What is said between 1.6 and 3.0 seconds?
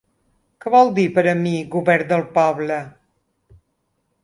‘govern del poble’?